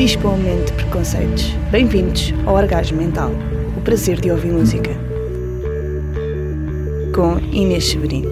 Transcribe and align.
Dispõe-mente 0.00 0.72
preconceitos. 0.72 1.50
Bem-vindos 1.70 2.32
ao 2.46 2.54
Orgasmo 2.54 2.96
Mental. 2.96 3.32
O 3.76 3.82
prazer 3.82 4.18
de 4.18 4.30
ouvir 4.30 4.50
música. 4.50 4.92
Com 7.14 7.38
Inês 7.54 7.84
Severino. 7.84 8.30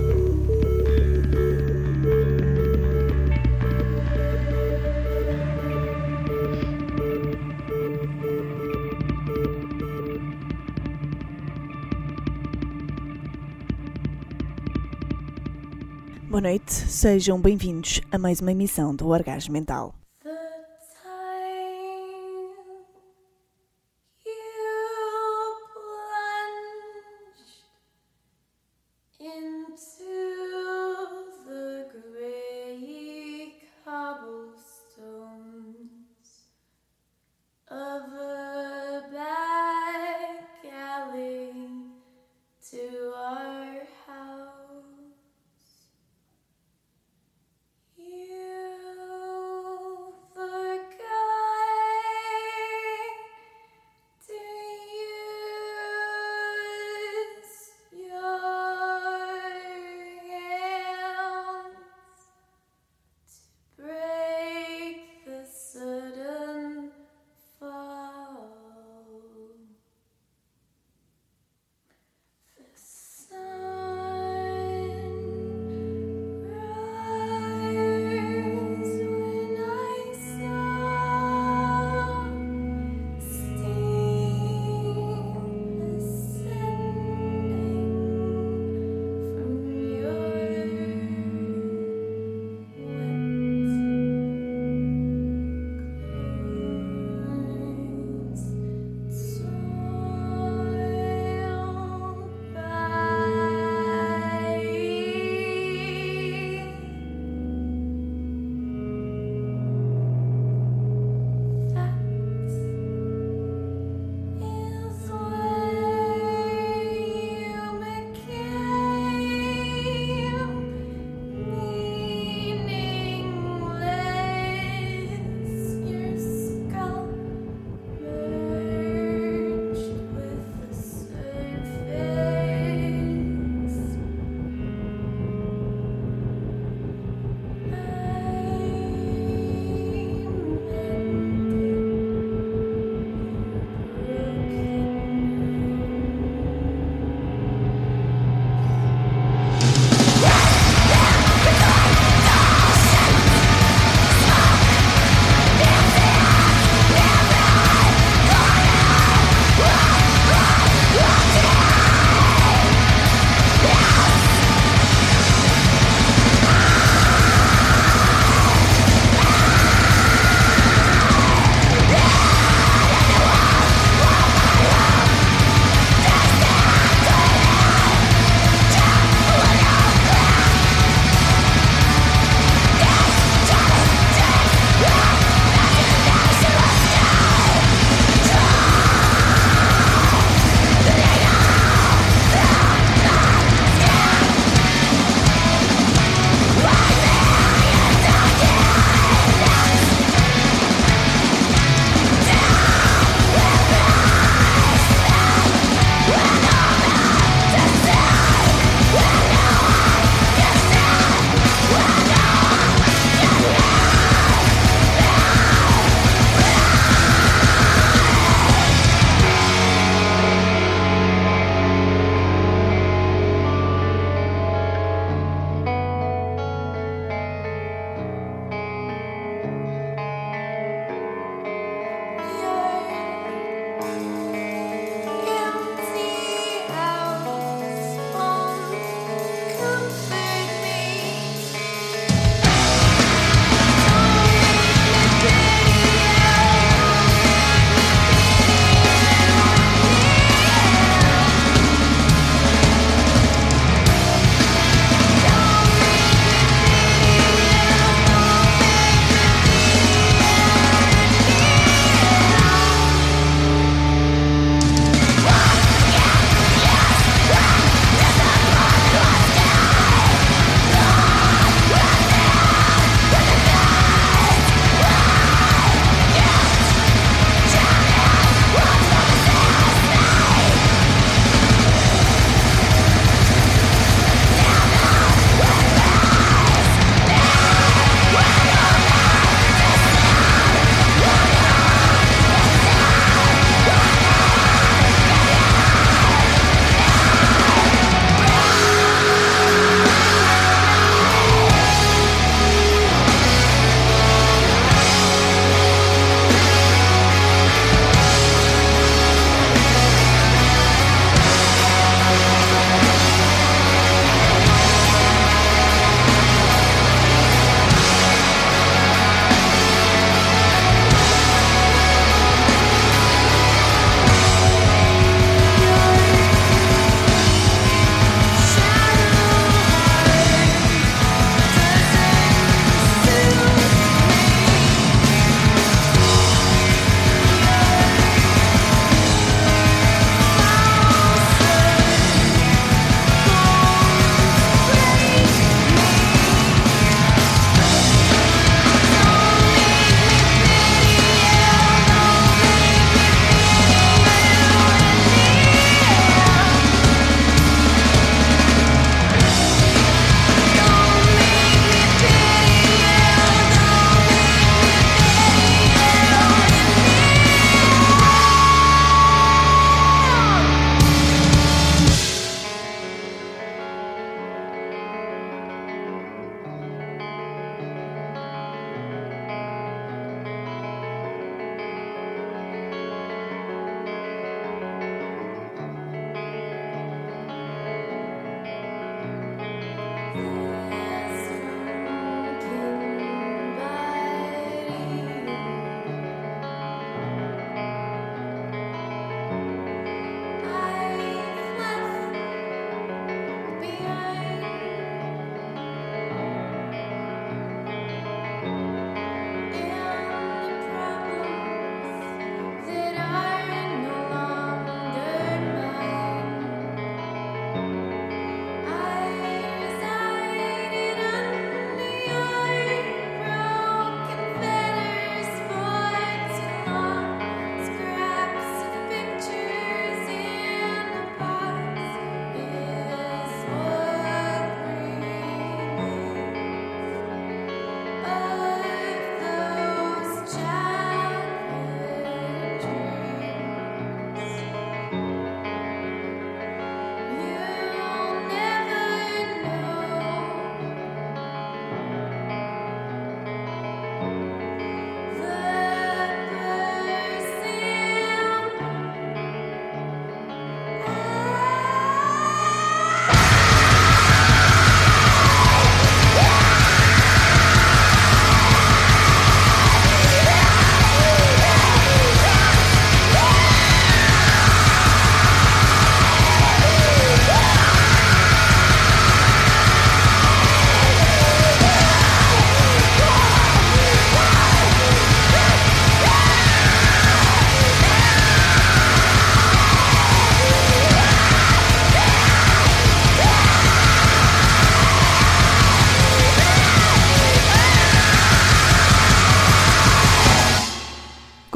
Boa 16.31 16.41
noite, 16.41 16.73
sejam 16.73 17.39
bem-vindos 17.39 18.01
a 18.11 18.17
mais 18.17 18.41
uma 18.41 18.53
emissão 18.53 18.97
do 18.97 19.09
Orgasmo 19.09 19.53
Mental. 19.53 19.98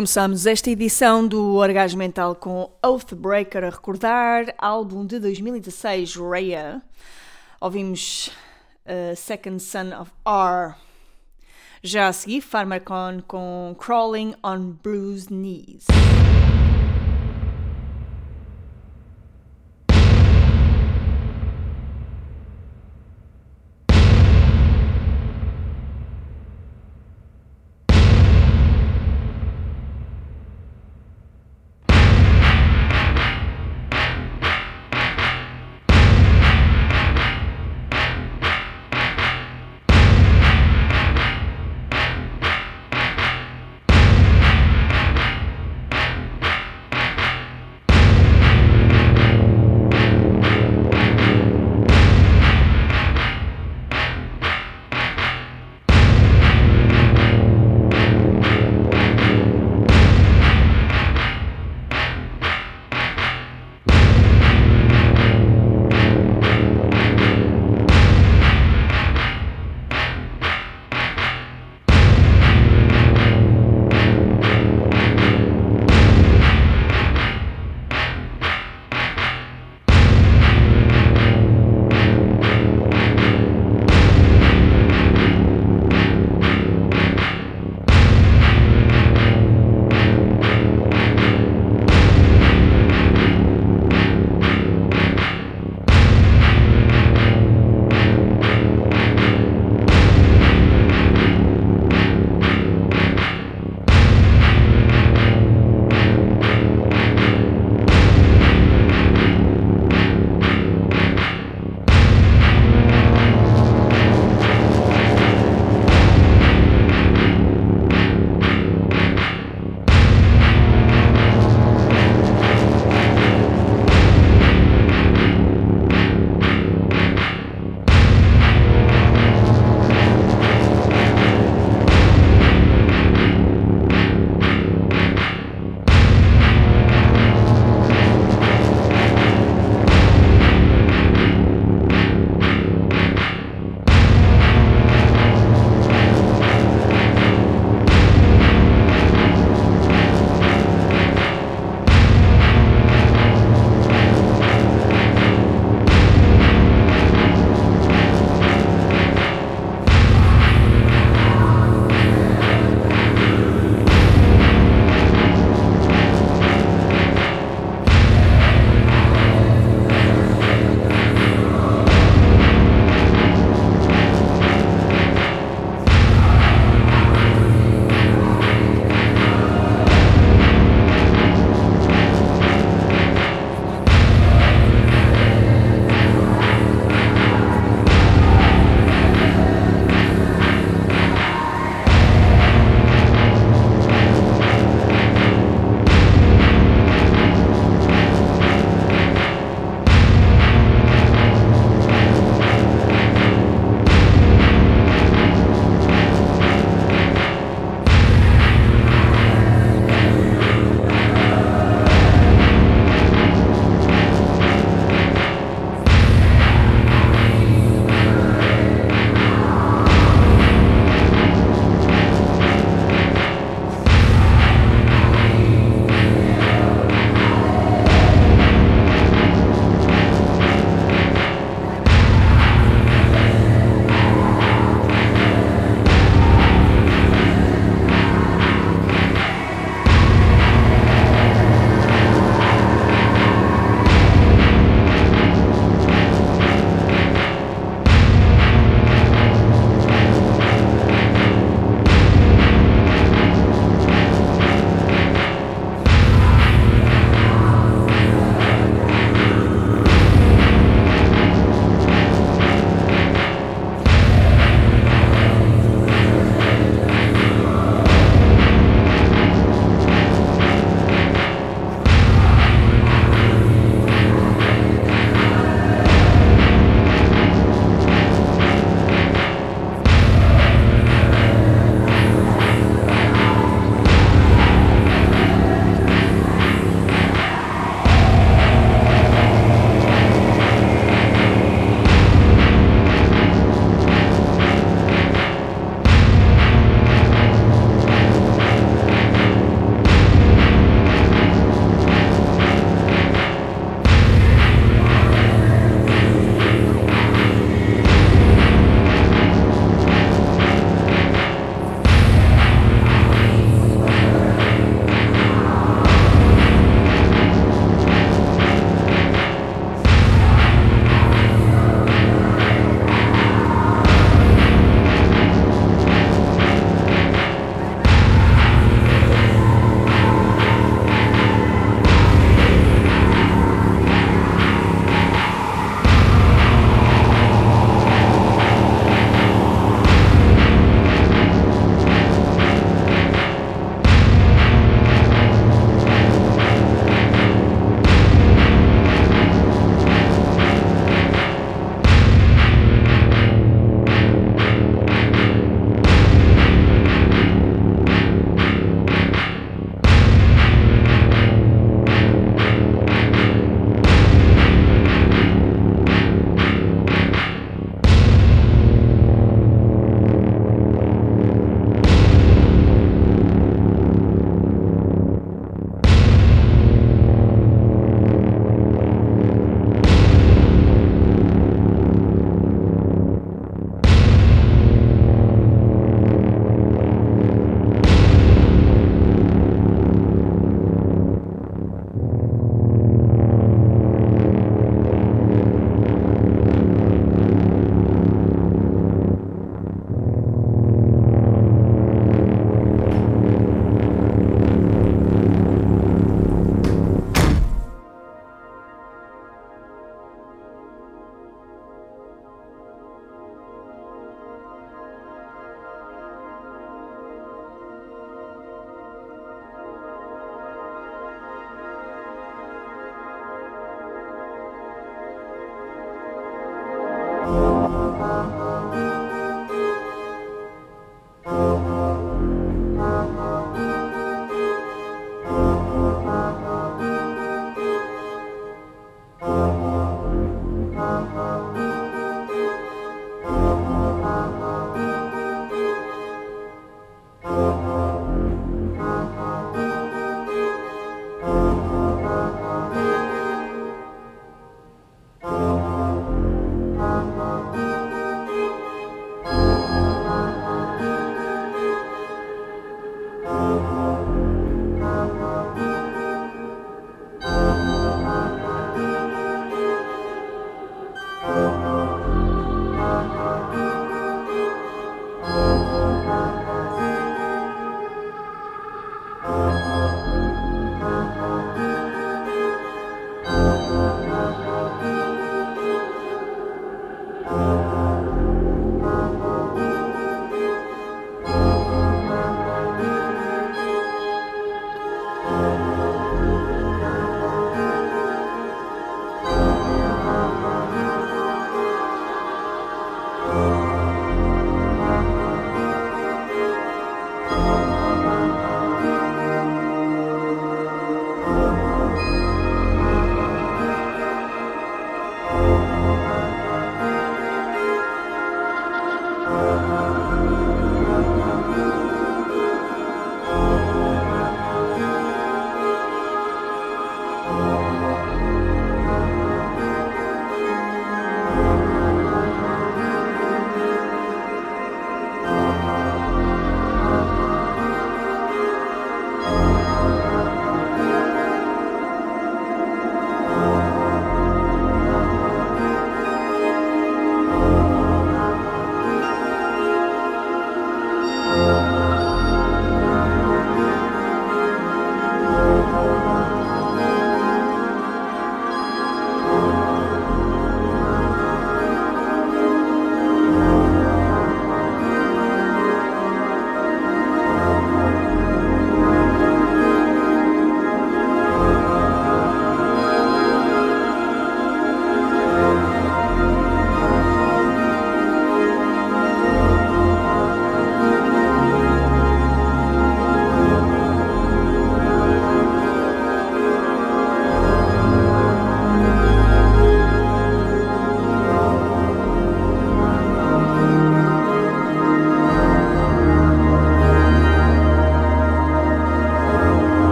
Começamos 0.00 0.46
esta 0.46 0.70
edição 0.70 1.28
do 1.28 1.56
Orgasmo 1.56 1.98
Mental 1.98 2.34
com 2.34 2.72
Oathbreaker 2.82 3.64
a 3.64 3.68
recordar, 3.68 4.46
álbum 4.56 5.04
de 5.04 5.18
2016, 5.18 6.16
Raya. 6.16 6.80
Ouvimos 7.60 8.28
uh, 8.86 9.14
Second 9.14 9.62
Son 9.62 9.92
of 10.00 10.10
R. 10.24 10.74
Já 11.82 12.08
a 12.08 12.14
seguir, 12.14 12.40
Pharmacon 12.40 13.20
com 13.28 13.76
Crawling 13.78 14.34
on 14.42 14.70
Bruised 14.82 15.28
Knees. 15.28 15.84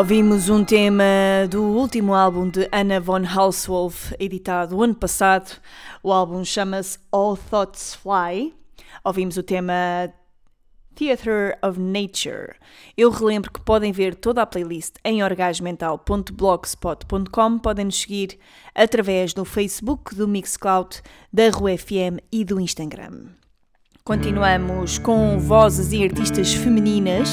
Ouvimos 0.00 0.48
um 0.48 0.64
tema 0.64 1.04
do 1.50 1.62
último 1.62 2.14
álbum 2.14 2.48
de 2.48 2.66
Anna 2.72 2.98
von 2.98 3.22
Hauswolf, 3.22 4.14
editado 4.18 4.82
ano 4.82 4.94
passado. 4.94 5.60
O 6.02 6.10
álbum 6.10 6.42
chama-se 6.42 6.98
All 7.12 7.36
Thoughts 7.36 7.96
Fly. 7.96 8.54
Ouvimos 9.04 9.36
o 9.36 9.42
tema 9.42 10.10
Theatre 10.94 11.54
of 11.62 11.78
Nature. 11.78 12.54
Eu 12.96 13.10
relembro 13.10 13.52
que 13.52 13.60
podem 13.60 13.92
ver 13.92 14.14
toda 14.14 14.40
a 14.40 14.46
playlist 14.46 14.94
em 15.04 15.22
orgasmental.blogspot.com. 15.22 17.58
Podem 17.58 17.84
nos 17.84 18.00
seguir 18.00 18.38
através 18.74 19.34
do 19.34 19.44
Facebook, 19.44 20.14
do 20.14 20.26
Mixcloud, 20.26 21.02
da 21.30 21.50
Rua 21.50 21.76
FM 21.76 22.24
e 22.32 22.42
do 22.42 22.58
Instagram. 22.58 23.26
Continuamos 24.02 24.98
com 24.98 25.38
vozes 25.38 25.92
e 25.92 26.02
artistas 26.02 26.54
femininas 26.54 27.28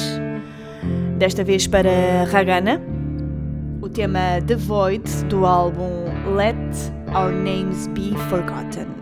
desta 1.18 1.42
vez 1.42 1.66
para 1.66 2.24
Ragana, 2.30 2.80
o 3.82 3.88
tema 3.88 4.40
The 4.46 4.54
Void 4.54 5.02
do 5.28 5.44
álbum 5.44 6.04
Let 6.36 6.54
Our 7.12 7.32
Names 7.32 7.88
Be 7.88 8.14
Forgotten. 8.30 8.97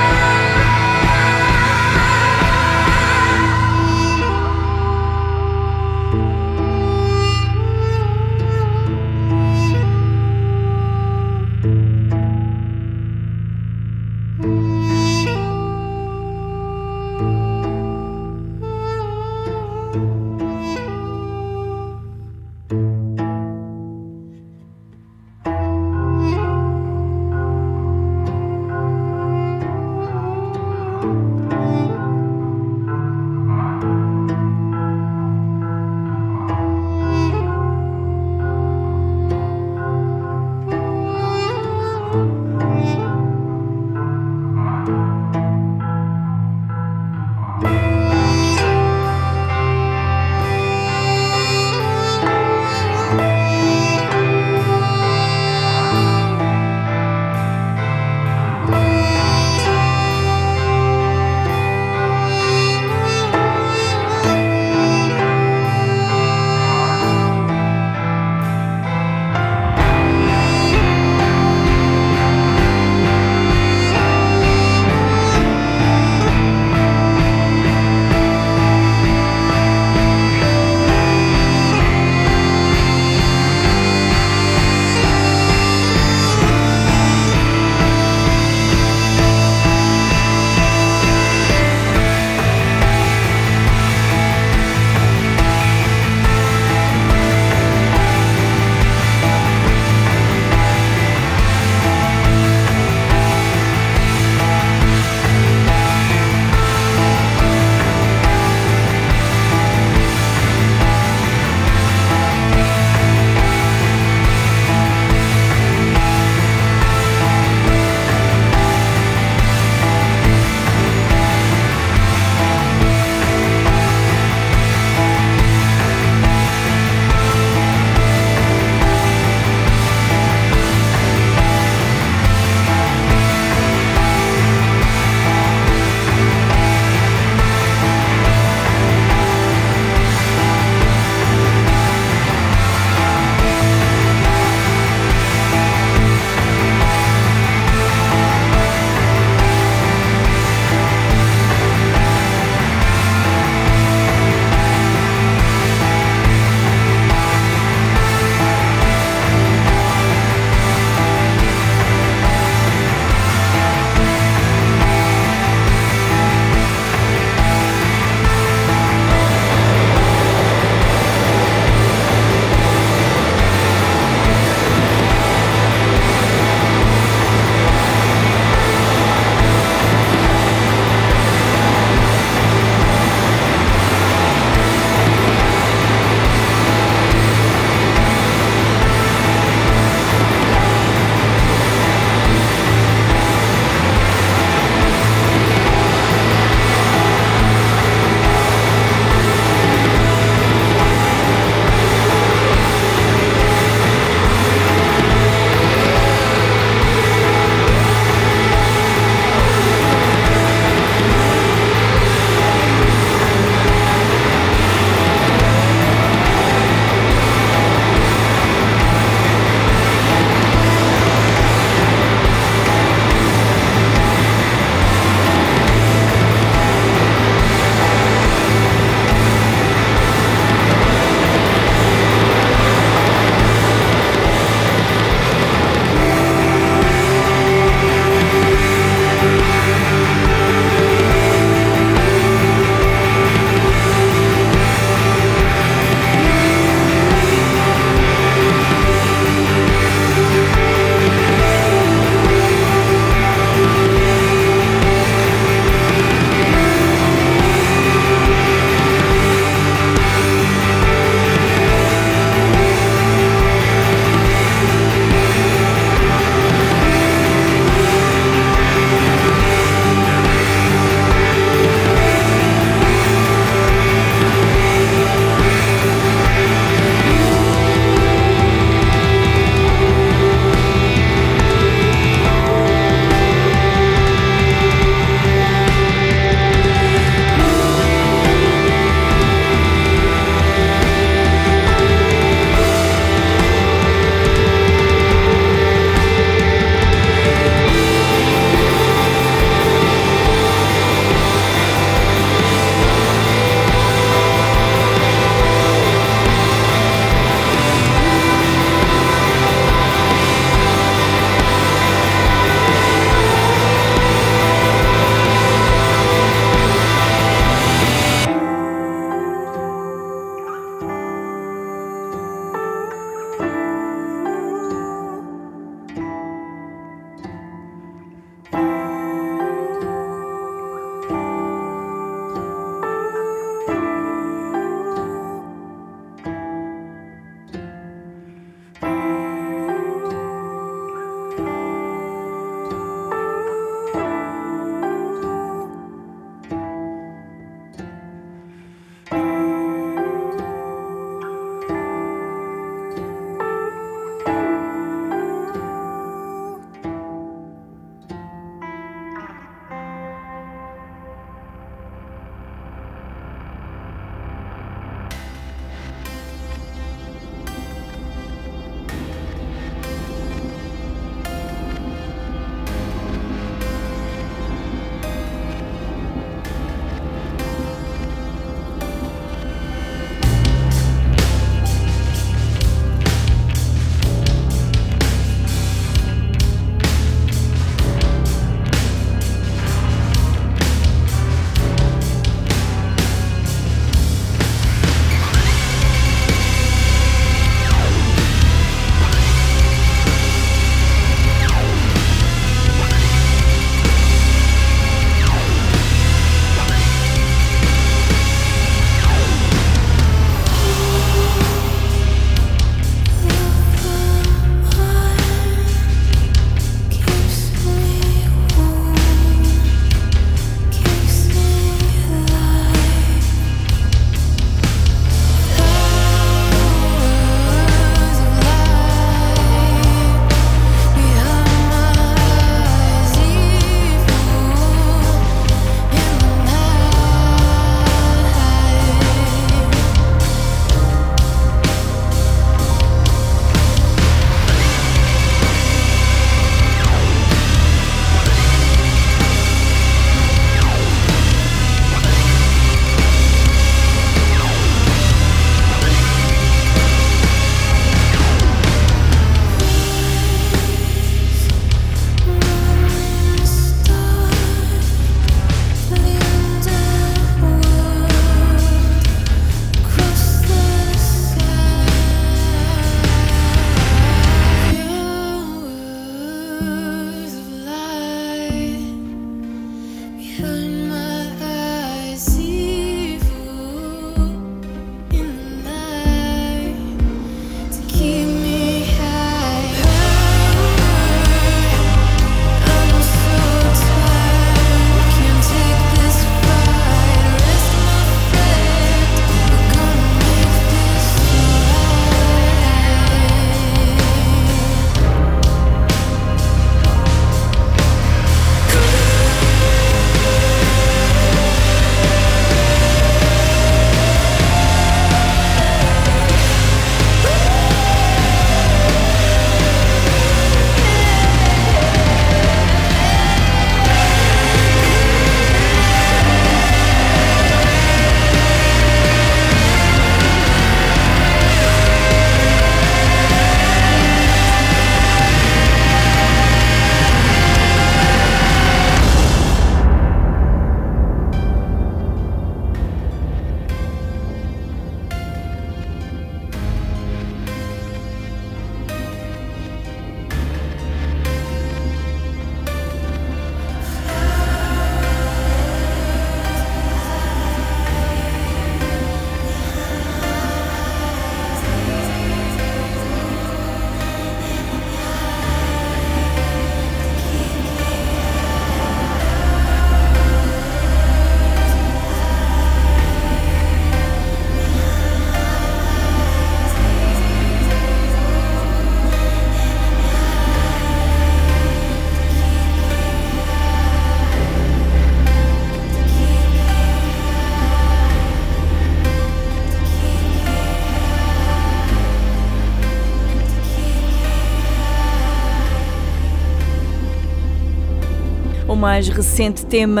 Mais 598.94 599.08
recente 599.08 599.66
tema 599.66 600.00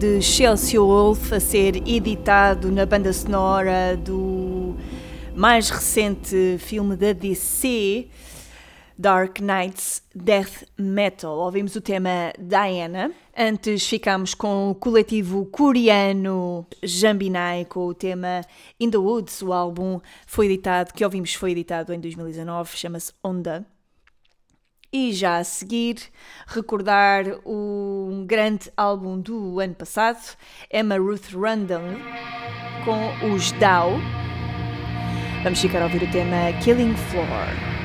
de 0.00 0.20
Chelsea 0.20 0.80
Wolf 0.80 1.32
a 1.32 1.38
ser 1.38 1.76
editado 1.88 2.72
na 2.72 2.84
banda 2.84 3.12
sonora 3.12 3.96
do 3.96 4.74
mais 5.32 5.70
recente 5.70 6.56
filme 6.58 6.96
da 6.96 7.12
DC, 7.12 8.08
Dark 8.98 9.38
Knight's 9.38 10.02
Death 10.12 10.64
Metal. 10.76 11.38
Ouvimos 11.38 11.76
o 11.76 11.80
tema 11.80 12.32
Diana. 12.36 13.12
Antes 13.38 13.88
ficámos 13.88 14.34
com 14.34 14.70
o 14.70 14.74
coletivo 14.74 15.46
coreano 15.46 16.66
Jambinai 16.82 17.64
com 17.64 17.86
o 17.86 17.94
tema 17.94 18.40
In 18.80 18.90
the 18.90 18.98
Woods. 18.98 19.40
O 19.40 19.52
álbum 19.52 20.00
foi 20.26 20.46
editado, 20.46 20.92
que 20.92 21.04
ouvimos 21.04 21.32
foi 21.32 21.52
editado 21.52 21.94
em 21.94 22.00
2019, 22.00 22.76
chama-se 22.76 23.12
Onda. 23.22 23.64
E 24.92 25.12
já 25.12 25.38
a 25.38 25.44
seguir, 25.44 25.96
recordar 26.46 27.24
um 27.44 28.24
grande 28.26 28.70
álbum 28.76 29.20
do 29.20 29.60
ano 29.60 29.74
passado, 29.74 30.36
Emma 30.72 30.96
Ruth 30.96 31.32
Randall, 31.34 31.82
com 32.84 33.34
os 33.34 33.52
Dow. 33.52 33.92
Vamos 35.42 35.60
ficar 35.60 35.82
a 35.82 35.84
ouvir 35.84 36.02
o 36.02 36.10
tema 36.10 36.52
Killing 36.62 36.94
Floor. 36.96 37.75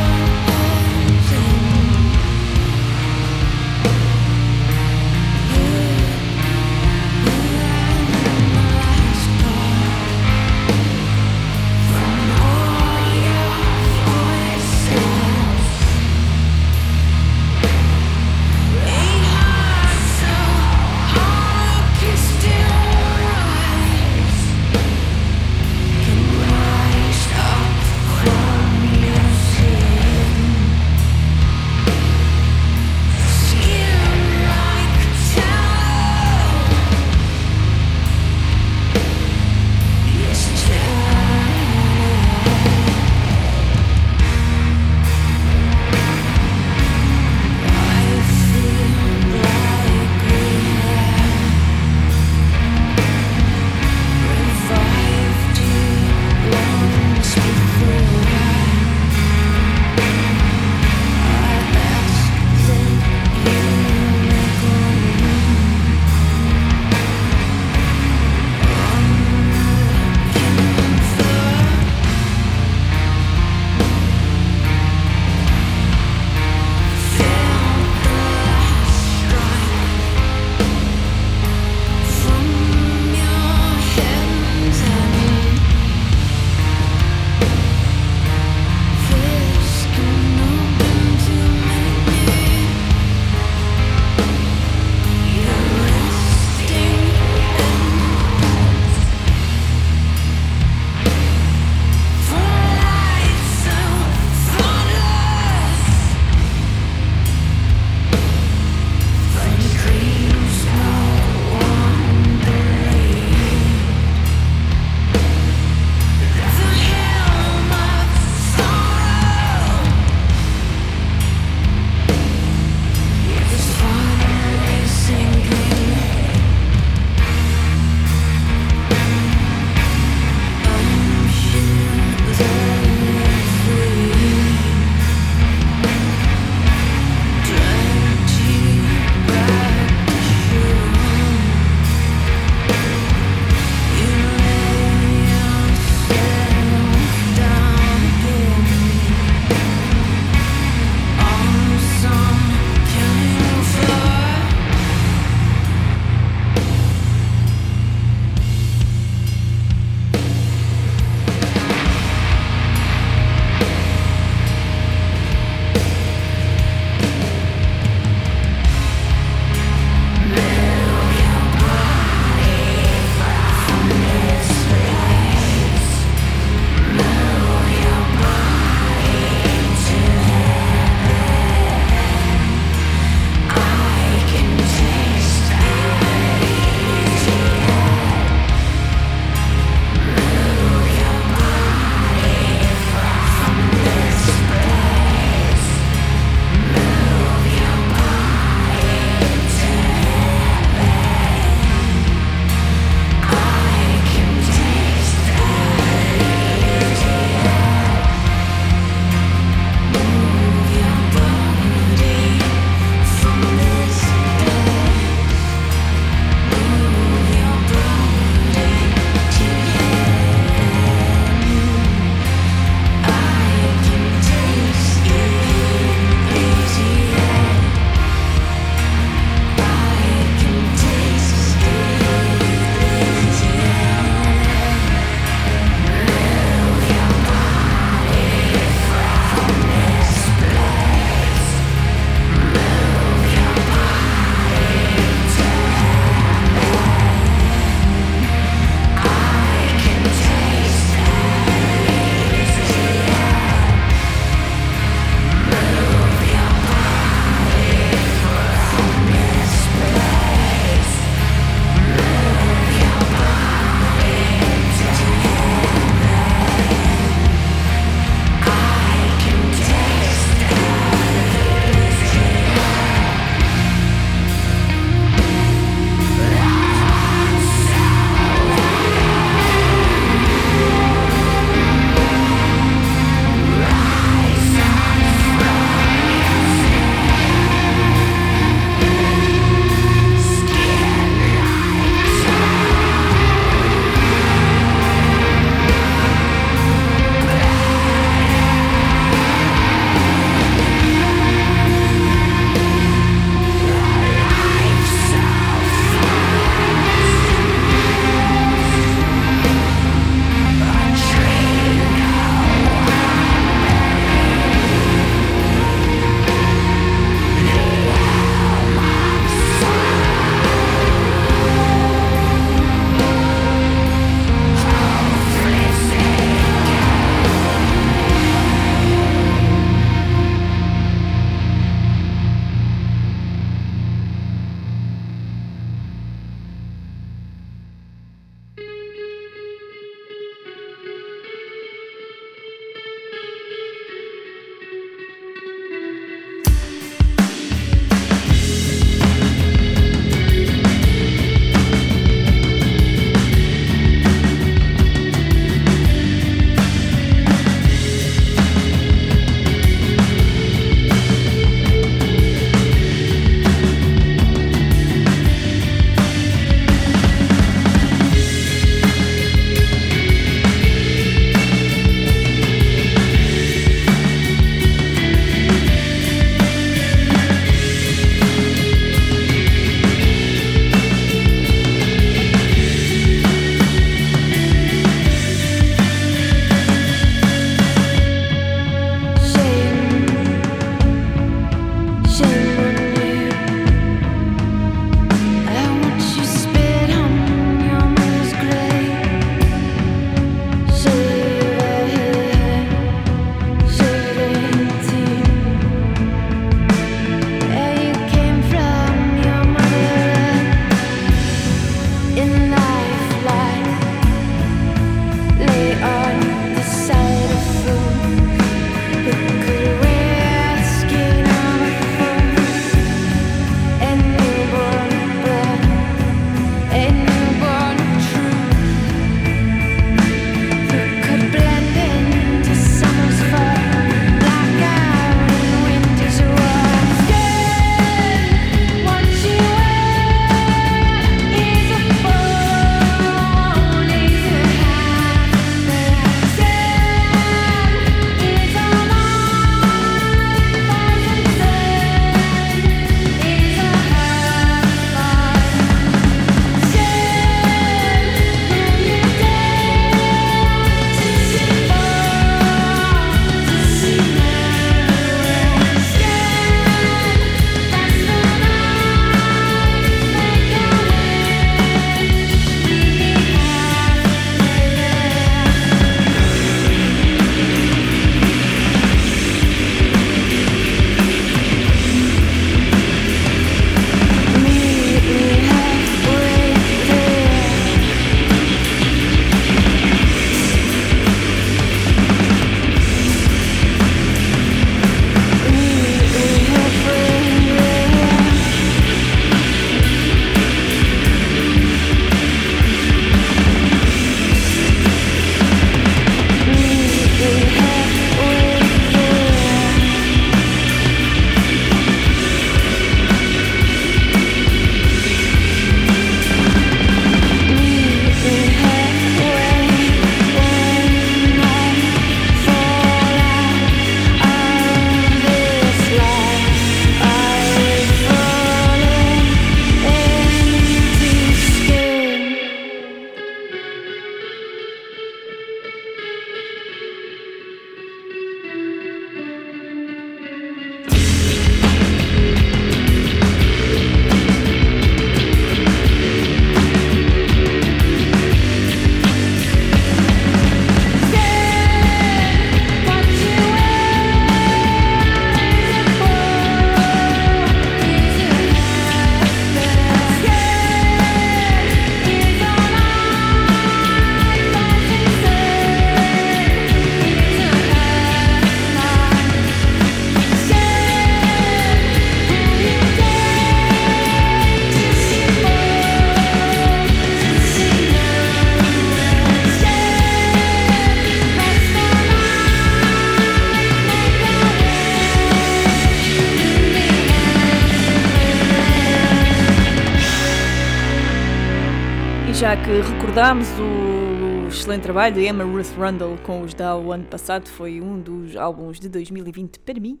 Já 592.40 592.56
que 592.56 592.80
recordámos 592.80 593.46
o 593.58 594.48
excelente 594.48 594.84
trabalho 594.84 595.14
de 595.14 595.26
Emma 595.26 595.44
Ruth 595.44 595.76
Rundle 595.76 596.16
com 596.24 596.40
os 596.40 596.54
da 596.54 596.74
o 596.74 596.90
ano 596.90 597.04
passado, 597.04 597.46
foi 597.50 597.82
um 597.82 598.00
dos 598.00 598.34
álbuns 598.34 598.80
de 598.80 598.88
2020 598.88 599.58
para 599.58 599.78
mim. 599.78 600.00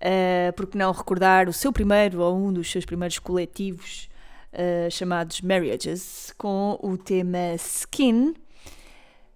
Uh, 0.00 0.52
por 0.52 0.68
que 0.68 0.78
não 0.78 0.92
recordar 0.92 1.48
o 1.48 1.52
seu 1.52 1.72
primeiro 1.72 2.20
ou 2.20 2.36
um 2.36 2.52
dos 2.52 2.70
seus 2.70 2.84
primeiros 2.84 3.18
coletivos 3.18 4.08
uh, 4.52 4.88
chamados 4.88 5.40
Marriages 5.40 6.32
com 6.38 6.78
o 6.80 6.96
tema 6.96 7.56
Skin. 7.56 8.34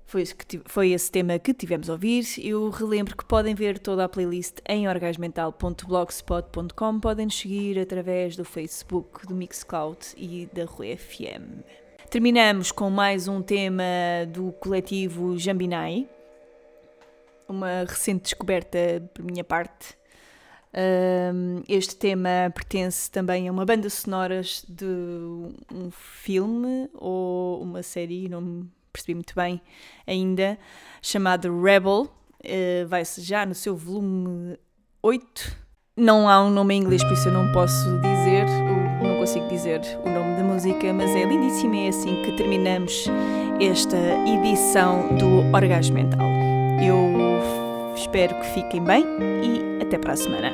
Foi 0.06 0.22
esse, 0.22 0.36
que, 0.36 0.60
foi 0.64 0.92
esse 0.92 1.10
tema 1.10 1.36
que 1.40 1.52
tivemos 1.52 1.90
a 1.90 1.94
ouvir. 1.94 2.24
Eu 2.38 2.70
relembro 2.70 3.16
que 3.16 3.24
podem 3.24 3.56
ver 3.56 3.80
toda 3.80 4.04
a 4.04 4.08
playlist 4.08 4.58
em 4.68 4.86
orgasmental.blogspot.com. 4.86 7.00
Podem 7.00 7.26
nos 7.26 7.36
seguir 7.36 7.80
através 7.80 8.36
do 8.36 8.44
Facebook, 8.44 9.26
do 9.26 9.34
Mixcloud 9.34 9.98
e 10.16 10.48
da 10.54 10.64
Rue 10.66 10.96
FM. 10.96 11.83
Terminamos 12.10 12.70
com 12.70 12.90
mais 12.90 13.26
um 13.26 13.42
tema 13.42 13.82
do 14.28 14.52
coletivo 14.52 15.36
Jambinai, 15.36 16.08
uma 17.48 17.84
recente 17.86 18.22
descoberta 18.22 18.78
por 19.12 19.24
minha 19.24 19.42
parte. 19.42 19.96
este 21.68 21.96
tema 21.96 22.52
pertence 22.54 23.10
também 23.10 23.48
a 23.48 23.52
uma 23.52 23.64
banda 23.64 23.90
sonora 23.90 24.42
de 24.68 24.84
um 25.72 25.90
filme 25.90 26.88
ou 26.94 27.60
uma 27.62 27.82
série, 27.82 28.28
não 28.28 28.40
me 28.40 28.70
percebi 28.92 29.14
muito 29.14 29.34
bem 29.34 29.60
ainda, 30.06 30.56
chamado 31.02 31.60
Rebel. 31.60 32.08
Uh, 32.44 32.86
Vai-se 32.86 33.22
já 33.22 33.44
no 33.44 33.54
seu 33.54 33.74
volume 33.74 34.56
8. 35.02 35.56
Não 35.96 36.28
há 36.28 36.42
um 36.44 36.50
nome 36.50 36.74
em 36.74 36.82
inglês, 36.82 37.02
por 37.02 37.12
isso 37.12 37.28
eu 37.28 37.32
não 37.32 37.50
posso 37.52 37.98
dizer 38.00 38.63
consigo 39.24 39.48
dizer 39.48 39.80
o 40.04 40.10
nome 40.10 40.36
da 40.36 40.44
música, 40.44 40.92
mas 40.92 41.10
é 41.16 41.24
lindíssima 41.24 41.76
e 41.76 41.86
é 41.86 41.88
assim 41.88 42.14
que 42.24 42.32
terminamos 42.32 43.06
esta 43.58 43.96
edição 44.28 45.16
do 45.16 45.50
Orgasmo 45.56 45.94
Mental. 45.94 46.26
Eu 46.86 47.94
espero 47.96 48.34
que 48.34 48.46
fiquem 48.48 48.84
bem 48.84 49.02
e 49.42 49.82
até 49.82 49.96
para 49.96 50.12
a 50.12 50.16
semana. 50.16 50.52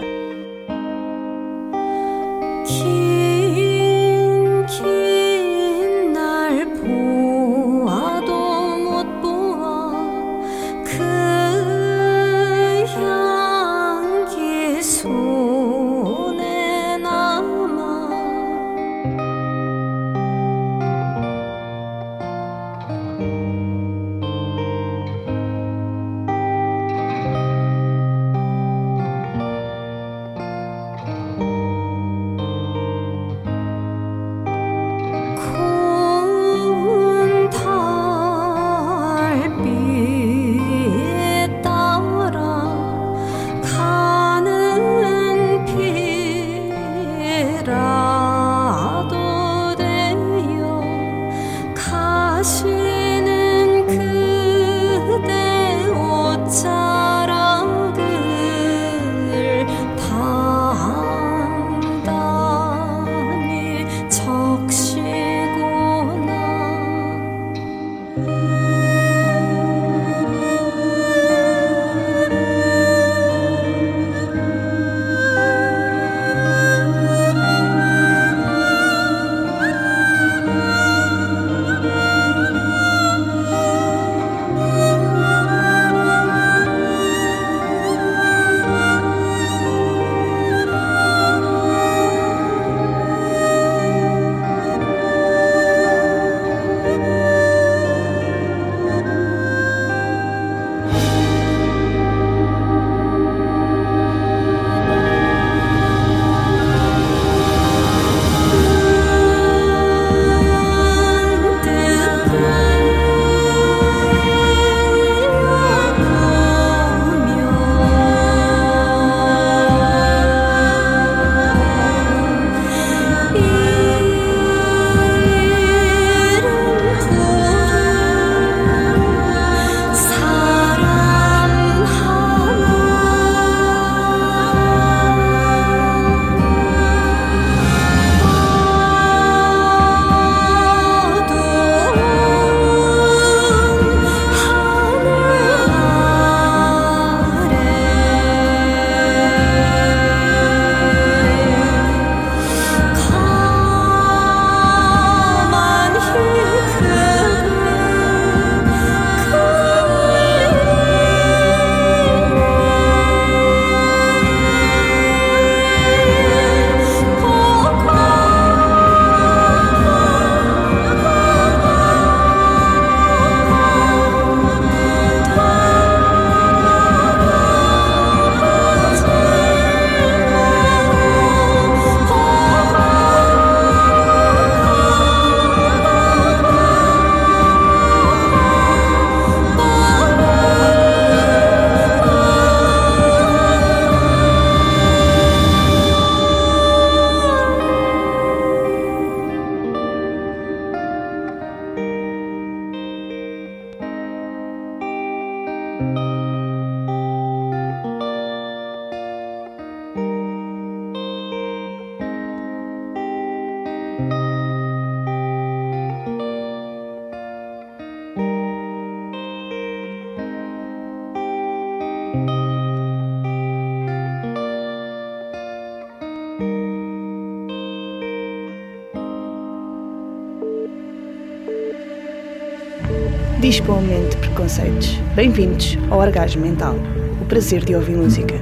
Bem-vindos 235.20 235.76
ao 235.90 235.98
Orgasmo 235.98 236.40
Mental. 236.40 236.74
O 237.20 237.26
prazer 237.26 237.62
de 237.62 237.74
ouvir 237.74 237.94
música. 237.94 238.36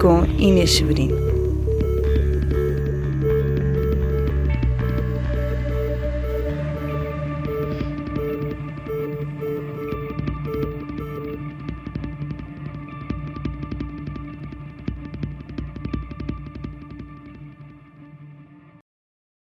Com 0.00 0.24
Inês 0.38 0.70
Severino. 0.70 1.31